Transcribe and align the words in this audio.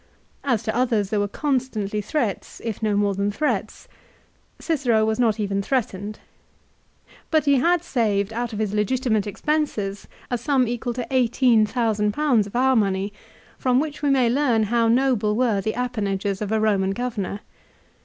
As 0.43 0.63
to 0.63 0.75
others 0.75 1.11
there 1.11 1.19
were 1.19 1.27
constantly 1.27 2.01
threats, 2.01 2.59
if 2.63 2.81
no 2.81 2.97
more 2.97 3.13
than 3.13 3.29
threats. 3.31 3.87
Cicero 4.57 5.05
was 5.05 5.19
not 5.19 5.39
even 5.39 5.61
threatened. 5.61 6.17
But 7.29 7.45
he 7.45 7.57
had 7.57 7.83
saved 7.83 8.33
out 8.33 8.51
of 8.51 8.57
his 8.57 8.73
legitimate 8.73 9.27
expenses 9.27 10.07
a 10.31 10.39
sum 10.39 10.67
equal 10.67 10.95
to 10.95 11.05
18,000 11.11 12.17
of 12.17 12.55
our 12.55 12.75
money, 12.75 13.13
from 13.59 13.79
which 13.79 14.01
we 14.01 14.09
may 14.09 14.27
learn 14.27 14.63
how 14.63 14.87
noble 14.87 15.35
were 15.35 15.61
the 15.61 15.75
appanages 15.75 16.41
of 16.41 16.51
a 16.51 16.59
Roman 16.59 16.93
governor. 16.93 17.41